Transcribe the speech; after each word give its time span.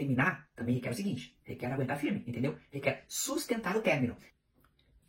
terminar 0.00 0.48
também 0.56 0.76
requer 0.76 0.90
o 0.90 0.94
seguinte: 0.94 1.36
requer 1.44 1.72
aguentar 1.72 1.98
firme, 1.98 2.24
entendeu? 2.26 2.56
Requer 2.72 3.04
sustentar 3.06 3.76
o 3.76 3.82
término. 3.82 4.16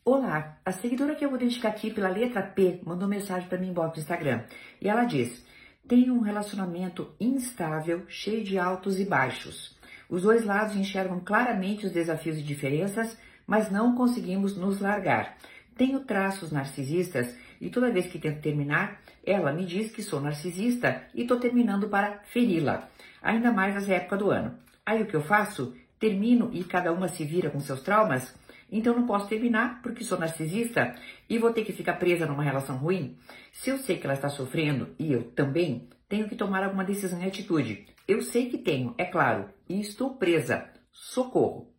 Olá, 0.04 0.60
a 0.66 0.72
seguidora 0.72 1.16
que 1.16 1.24
eu 1.24 1.30
vou 1.30 1.38
identificar 1.38 1.70
aqui 1.70 1.92
pela 1.92 2.10
letra 2.10 2.42
P 2.42 2.82
mandou 2.84 3.08
mensagem 3.08 3.48
para 3.48 3.58
mim 3.58 3.70
inbox 3.70 3.96
no 3.96 4.02
Instagram. 4.02 4.44
E 4.82 4.90
ela 4.90 5.06
diz: 5.06 5.46
Tenho 5.88 6.14
um 6.14 6.22
relacionamento 6.22 7.16
instável, 7.20 8.04
cheio 8.10 8.44
de 8.44 8.58
altos 8.58 9.00
e 9.00 9.06
baixos. 9.06 9.80
Os 10.10 10.24
dois 10.24 10.44
lados 10.44 10.76
enxergam 10.76 11.22
claramente 11.22 11.86
os 11.86 11.92
desafios 11.94 12.38
e 12.38 12.44
diferenças, 12.44 13.18
mas 13.48 13.72
não 13.72 13.96
conseguimos 13.96 14.58
nos 14.58 14.82
largar. 14.82 15.38
Tenho 15.78 16.02
traços 16.02 16.52
narcisistas 16.52 17.34
e 17.62 17.70
toda 17.70 17.92
vez 17.92 18.08
que 18.08 18.20
tento 18.20 18.42
terminar, 18.42 19.00
ela 19.24 19.54
me 19.54 19.66
diz 19.66 19.92
que 19.92 20.04
sou 20.04 20.20
narcisista 20.20 21.04
e 21.14 21.22
estou 21.22 21.40
terminando 21.40 21.88
para 21.88 22.20
feri-la. 22.26 22.90
Ainda 23.22 23.52
mais 23.54 23.76
nessa 23.76 23.94
época 23.94 24.18
do 24.18 24.32
ano. 24.32 24.58
Aí 24.86 25.02
o 25.02 25.06
que 25.06 25.16
eu 25.16 25.22
faço? 25.22 25.76
Termino 26.00 26.50
e 26.54 26.64
cada 26.64 26.92
uma 26.92 27.08
se 27.08 27.24
vira 27.24 27.50
com 27.50 27.60
seus 27.60 27.82
traumas? 27.82 28.34
Então 28.72 28.96
não 28.96 29.06
posso 29.06 29.28
terminar 29.28 29.82
porque 29.82 30.04
sou 30.04 30.18
narcisista 30.18 30.96
e 31.30 31.38
vou 31.38 31.52
ter 31.52 31.66
que 31.66 31.74
ficar 31.74 31.96
presa 31.96 32.26
numa 32.26 32.44
relação 32.44 32.78
ruim. 32.78 33.18
Se 33.52 33.70
eu 33.70 33.78
sei 33.78 33.98
que 33.98 34.06
ela 34.06 34.14
está 34.14 34.30
sofrendo 34.30 34.96
e 34.98 35.12
eu 35.12 35.24
também, 35.32 35.90
tenho 36.08 36.28
que 36.28 36.36
tomar 36.36 36.64
alguma 36.64 36.84
decisão 36.84 37.22
e 37.22 37.28
atitude. 37.28 37.86
Eu 38.08 38.22
sei 38.22 38.50
que 38.50 38.58
tenho, 38.58 38.96
é 38.98 39.06
claro, 39.06 39.50
e 39.68 39.80
estou 39.80 40.16
presa. 40.16 40.70
Socorro. 40.92 41.74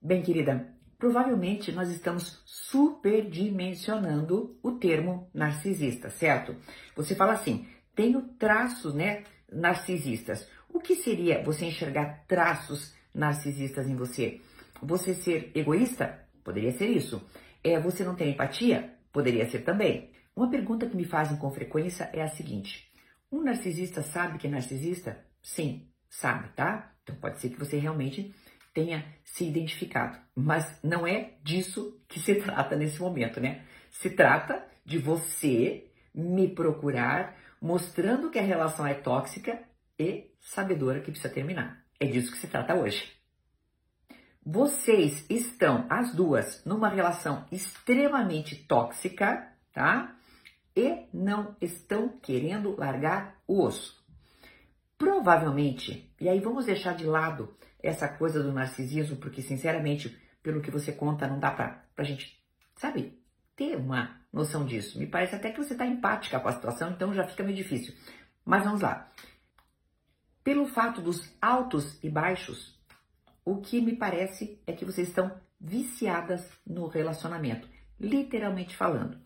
Bem, 0.00 0.22
querida, 0.22 0.72
provavelmente 0.98 1.72
nós 1.72 1.90
estamos 1.90 2.42
superdimensionando 2.44 4.58
o 4.62 4.72
termo 4.72 5.30
narcisista, 5.32 6.10
certo? 6.10 6.54
Você 6.94 7.14
fala 7.14 7.32
assim, 7.32 7.66
tenho 7.94 8.22
traços, 8.38 8.94
né, 8.94 9.24
narcisistas. 9.50 10.48
O 10.76 10.78
que 10.78 10.94
seria 10.94 11.42
você 11.42 11.64
enxergar 11.64 12.26
traços 12.28 12.94
narcisistas 13.14 13.88
em 13.88 13.96
você? 13.96 14.42
Você 14.82 15.14
ser 15.14 15.50
egoísta? 15.54 16.28
Poderia 16.44 16.70
ser 16.70 16.88
isso. 16.88 17.26
É 17.64 17.80
você 17.80 18.04
não 18.04 18.14
ter 18.14 18.28
empatia? 18.28 18.94
Poderia 19.10 19.48
ser 19.48 19.60
também. 19.60 20.10
Uma 20.36 20.50
pergunta 20.50 20.86
que 20.86 20.94
me 20.94 21.06
fazem 21.06 21.38
com 21.38 21.50
frequência 21.50 22.10
é 22.12 22.20
a 22.20 22.28
seguinte: 22.28 22.92
um 23.32 23.42
narcisista 23.42 24.02
sabe 24.02 24.36
que 24.36 24.48
é 24.48 24.50
narcisista? 24.50 25.24
Sim, 25.42 25.88
sabe, 26.10 26.50
tá? 26.50 26.92
Então 27.02 27.16
pode 27.16 27.40
ser 27.40 27.48
que 27.48 27.58
você 27.58 27.78
realmente 27.78 28.34
tenha 28.74 29.02
se 29.24 29.46
identificado, 29.48 30.18
mas 30.34 30.78
não 30.84 31.06
é 31.06 31.38
disso 31.42 31.98
que 32.06 32.20
se 32.20 32.34
trata 32.44 32.76
nesse 32.76 33.00
momento, 33.00 33.40
né? 33.40 33.64
Se 33.90 34.10
trata 34.10 34.62
de 34.84 34.98
você 34.98 35.90
me 36.14 36.48
procurar 36.48 37.34
mostrando 37.62 38.28
que 38.28 38.38
a 38.38 38.42
relação 38.42 38.86
é 38.86 38.92
tóxica 38.92 39.58
e 39.98 40.35
sabedora 40.46 41.00
que 41.00 41.10
precisa 41.10 41.32
terminar. 41.32 41.82
É 41.98 42.06
disso 42.06 42.30
que 42.30 42.38
se 42.38 42.46
trata 42.46 42.74
hoje. 42.74 43.12
Vocês 44.44 45.26
estão, 45.28 45.86
as 45.90 46.14
duas, 46.14 46.64
numa 46.64 46.88
relação 46.88 47.44
extremamente 47.50 48.54
tóxica, 48.54 49.52
tá? 49.72 50.14
E 50.74 51.06
não 51.12 51.56
estão 51.60 52.08
querendo 52.22 52.76
largar 52.78 53.34
o 53.46 53.60
osso. 53.60 54.00
Provavelmente, 54.96 56.14
e 56.20 56.28
aí 56.28 56.38
vamos 56.38 56.66
deixar 56.66 56.94
de 56.94 57.04
lado 57.04 57.54
essa 57.82 58.08
coisa 58.08 58.40
do 58.40 58.52
narcisismo, 58.52 59.16
porque 59.16 59.42
sinceramente, 59.42 60.16
pelo 60.42 60.60
que 60.60 60.70
você 60.70 60.92
conta, 60.92 61.26
não 61.26 61.40
dá 61.40 61.50
pra, 61.50 61.84
pra 61.94 62.04
gente, 62.04 62.40
sabe, 62.76 63.20
ter 63.56 63.76
uma 63.76 64.20
noção 64.32 64.64
disso. 64.64 64.98
Me 64.98 65.06
parece 65.06 65.34
até 65.34 65.50
que 65.50 65.58
você 65.58 65.72
está 65.72 65.86
empática 65.86 66.38
com 66.38 66.48
a 66.48 66.52
situação, 66.52 66.92
então 66.92 67.12
já 67.12 67.26
fica 67.26 67.42
meio 67.42 67.56
difícil. 67.56 67.94
Mas 68.44 68.62
vamos 68.62 68.80
lá. 68.80 69.10
Pelo 70.46 70.64
fato 70.64 71.00
dos 71.00 71.28
altos 71.42 71.98
e 72.04 72.08
baixos, 72.08 72.78
o 73.44 73.56
que 73.56 73.80
me 73.80 73.96
parece 73.96 74.62
é 74.64 74.72
que 74.72 74.84
vocês 74.84 75.08
estão 75.08 75.32
viciadas 75.60 76.48
no 76.64 76.86
relacionamento, 76.86 77.68
literalmente 77.98 78.76
falando. 78.76 79.18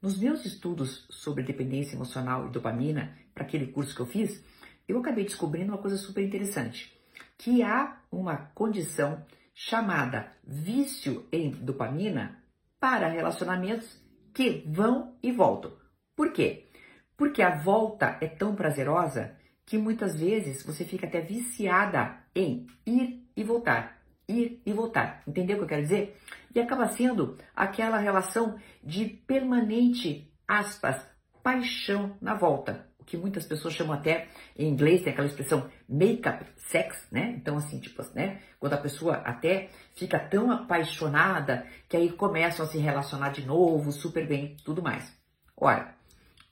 Nos 0.00 0.16
meus 0.16 0.44
estudos 0.46 1.04
sobre 1.10 1.42
dependência 1.42 1.96
emocional 1.96 2.46
e 2.46 2.50
dopamina, 2.50 3.18
para 3.34 3.42
aquele 3.42 3.72
curso 3.72 3.92
que 3.92 4.02
eu 4.02 4.06
fiz, 4.06 4.40
eu 4.86 5.00
acabei 5.00 5.24
descobrindo 5.24 5.72
uma 5.72 5.82
coisa 5.82 5.96
super 5.96 6.24
interessante, 6.24 6.96
que 7.36 7.60
há 7.64 8.00
uma 8.08 8.36
condição 8.54 9.26
chamada 9.52 10.32
vício 10.44 11.26
em 11.32 11.50
dopamina 11.50 12.40
para 12.78 13.08
relacionamentos 13.08 14.00
que 14.32 14.62
vão 14.68 15.16
e 15.20 15.32
voltam. 15.32 15.72
Por 16.14 16.32
quê? 16.32 16.68
Porque 17.16 17.42
a 17.42 17.58
volta 17.58 18.16
é 18.20 18.28
tão 18.28 18.54
prazerosa 18.54 19.41
que 19.64 19.78
muitas 19.78 20.18
vezes 20.18 20.62
você 20.62 20.84
fica 20.84 21.06
até 21.06 21.20
viciada 21.20 22.18
em 22.34 22.66
ir 22.86 23.26
e 23.36 23.44
voltar, 23.44 24.02
ir 24.28 24.60
e 24.64 24.72
voltar. 24.72 25.22
Entendeu 25.26 25.56
o 25.56 25.58
que 25.60 25.64
eu 25.64 25.68
quero 25.68 25.82
dizer? 25.82 26.18
E 26.54 26.60
acaba 26.60 26.88
sendo 26.88 27.38
aquela 27.54 27.98
relação 27.98 28.58
de 28.82 29.06
permanente, 29.06 30.32
aspas, 30.46 31.06
paixão 31.42 32.16
na 32.20 32.34
volta. 32.34 32.88
O 32.98 33.04
que 33.04 33.16
muitas 33.16 33.44
pessoas 33.44 33.74
chamam 33.74 33.94
até, 33.94 34.28
em 34.56 34.68
inglês 34.68 35.02
tem 35.02 35.12
aquela 35.12 35.26
expressão 35.26 35.68
make-up 35.88 36.46
sex, 36.56 37.08
né? 37.10 37.34
Então, 37.36 37.56
assim, 37.56 37.80
tipo, 37.80 38.00
né? 38.14 38.40
Quando 38.60 38.74
a 38.74 38.78
pessoa 38.78 39.16
até 39.16 39.70
fica 39.94 40.20
tão 40.20 40.52
apaixonada 40.52 41.66
que 41.88 41.96
aí 41.96 42.12
começam 42.12 42.64
a 42.64 42.68
se 42.68 42.78
relacionar 42.78 43.30
de 43.30 43.44
novo, 43.44 43.90
super 43.90 44.26
bem, 44.26 44.56
tudo 44.64 44.80
mais. 44.80 45.12
Ora, 45.56 45.96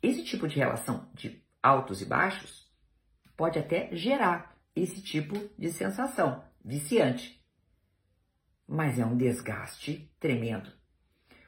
esse 0.03 0.25
tipo 0.25 0.49
de 0.49 0.56
relação 0.56 1.09
de 1.15 1.41
altos 1.62 2.03
e 2.03 2.04
baixos 2.04 2.69
pode 3.40 3.58
até 3.58 3.88
gerar 3.96 4.54
esse 4.76 5.00
tipo 5.00 5.34
de 5.58 5.72
sensação 5.72 6.44
viciante. 6.62 7.42
Mas 8.68 8.98
é 8.98 9.06
um 9.06 9.16
desgaste 9.16 10.14
tremendo. 10.20 10.70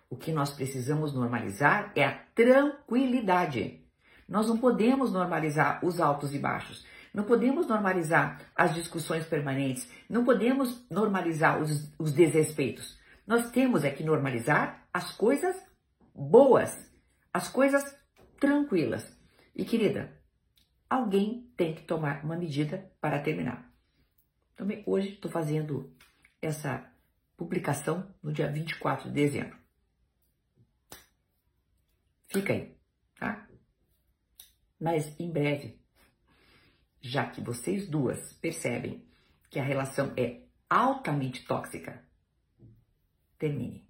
O 0.08 0.16
que 0.16 0.32
nós 0.32 0.48
precisamos 0.48 1.12
normalizar 1.12 1.92
é 1.94 2.06
a 2.06 2.14
tranquilidade. 2.34 3.86
Nós 4.26 4.48
não 4.48 4.56
podemos 4.56 5.12
normalizar 5.12 5.84
os 5.84 6.00
altos 6.00 6.34
e 6.34 6.38
baixos. 6.38 6.82
Não 7.12 7.24
podemos 7.24 7.66
normalizar 7.66 8.40
as 8.56 8.74
discussões 8.74 9.26
permanentes. 9.26 9.86
Não 10.08 10.24
podemos 10.24 10.86
normalizar 10.90 11.60
os, 11.60 11.92
os 11.98 12.10
desrespeitos. 12.10 12.98
Nós 13.26 13.50
temos 13.50 13.84
é 13.84 13.90
que 13.90 14.02
normalizar 14.02 14.88
as 14.94 15.12
coisas 15.12 15.54
boas, 16.14 16.90
as 17.34 17.50
coisas 17.50 17.84
tranquilas. 18.40 19.14
E 19.54 19.62
querida, 19.62 20.21
alguém 20.92 21.50
tem 21.56 21.74
que 21.74 21.82
tomar 21.82 22.24
uma 22.24 22.36
medida 22.36 22.92
para 23.00 23.22
terminar. 23.22 23.72
Também 24.54 24.82
hoje 24.86 25.14
estou 25.14 25.30
fazendo 25.30 25.94
essa 26.40 26.90
publicação 27.36 28.14
no 28.22 28.32
dia 28.32 28.50
24 28.50 29.08
de 29.08 29.14
dezembro. 29.14 29.56
Fica 32.28 32.52
aí, 32.52 32.76
tá? 33.18 33.48
Mas 34.78 35.18
em 35.18 35.30
breve, 35.30 35.80
já 37.00 37.28
que 37.28 37.40
vocês 37.40 37.88
duas 37.88 38.32
percebem 38.34 39.06
que 39.50 39.58
a 39.58 39.64
relação 39.64 40.12
é 40.16 40.42
altamente 40.68 41.44
tóxica, 41.46 42.02
termine. 43.38 43.88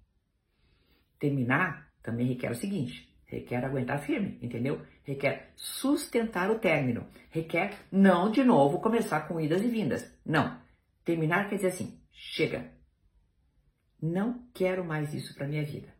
Terminar 1.19 1.93
também 2.01 2.27
requer 2.27 2.51
o 2.51 2.55
seguinte: 2.55 3.12
requer 3.33 3.65
aguentar 3.65 3.99
firme, 3.99 4.37
entendeu? 4.41 4.85
Requer 5.03 5.51
sustentar 5.55 6.51
o 6.51 6.59
término, 6.59 7.07
requer 7.29 7.73
não 7.91 8.31
de 8.31 8.43
novo 8.43 8.79
começar 8.79 9.21
com 9.27 9.41
idas 9.41 9.61
e 9.63 9.67
vindas. 9.67 10.13
Não. 10.25 10.61
Terminar 11.03 11.49
quer 11.49 11.55
dizer 11.55 11.69
assim: 11.69 11.99
chega. 12.11 12.71
Não 14.01 14.47
quero 14.53 14.85
mais 14.85 15.13
isso 15.13 15.33
para 15.33 15.47
minha 15.47 15.63
vida. 15.63 15.93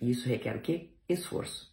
Isso 0.00 0.28
requer 0.28 0.56
o 0.56 0.60
quê? 0.60 0.94
Esforço. 1.08 1.72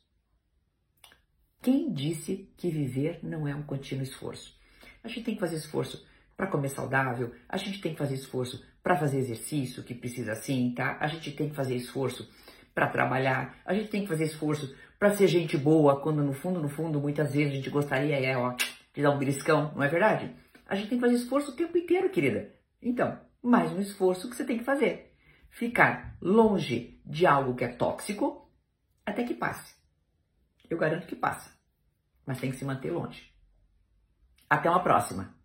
Quem 1.62 1.92
disse 1.92 2.50
que 2.58 2.70
viver 2.70 3.20
não 3.22 3.48
é 3.48 3.54
um 3.54 3.64
contínuo 3.64 4.04
esforço? 4.04 4.58
A 5.04 5.08
gente 5.08 5.26
tem 5.26 5.36
que 5.36 5.42
fazer 5.42 5.58
esforço 5.58 6.08
para 6.36 6.48
comer 6.48 6.70
saudável, 6.70 7.34
a 7.50 7.58
gente 7.58 7.82
tem 7.82 7.92
que 7.92 7.98
fazer 7.98 8.16
esforço 8.16 8.64
para 8.82 8.96
fazer 8.96 9.18
exercício, 9.18 9.84
que 9.84 9.94
precisa 9.94 10.36
sim, 10.36 10.74
tá? 10.74 10.98
A 11.02 11.08
gente 11.08 11.32
tem 11.34 11.50
que 11.50 11.56
fazer 11.56 11.76
esforço 11.76 12.32
para 12.80 12.88
trabalhar, 12.88 13.58
a 13.66 13.74
gente 13.74 13.90
tem 13.90 14.04
que 14.04 14.08
fazer 14.08 14.24
esforço 14.24 14.74
para 14.98 15.14
ser 15.14 15.28
gente 15.28 15.58
boa, 15.58 16.00
quando 16.00 16.24
no 16.24 16.32
fundo, 16.32 16.62
no 16.62 16.70
fundo, 16.70 16.98
muitas 17.02 17.34
vezes 17.34 17.52
a 17.52 17.56
gente 17.58 17.70
gostaria 17.70 18.16
é, 18.18 18.38
ó, 18.38 18.56
de 18.94 19.02
dar 19.02 19.12
um 19.12 19.18
beliscão, 19.18 19.74
não 19.76 19.84
é 19.84 19.90
verdade? 19.90 20.34
A 20.66 20.76
gente 20.76 20.88
tem 20.88 20.98
que 20.98 21.04
fazer 21.04 21.18
esforço 21.18 21.52
o 21.52 21.56
tempo 21.56 21.78
inteiro, 21.78 22.10
querida. 22.10 22.56
Então, 22.82 23.20
mais 23.44 23.70
um 23.74 23.82
esforço 23.82 24.30
que 24.30 24.36
você 24.36 24.46
tem 24.46 24.58
que 24.58 24.64
fazer. 24.64 25.14
Ficar 25.50 26.16
longe 26.22 27.02
de 27.06 27.26
algo 27.26 27.54
que 27.54 27.66
é 27.66 27.68
tóxico 27.68 28.50
até 29.06 29.26
que 29.26 29.34
passe. 29.34 29.76
Eu 30.70 30.78
garanto 30.78 31.06
que 31.06 31.18
passa, 31.18 31.52
mas 32.26 32.40
tem 32.40 32.50
que 32.50 32.56
se 32.56 32.64
manter 32.64 32.92
longe. 32.92 33.30
Até 34.50 34.70
uma 34.70 34.82
próxima! 34.82 35.39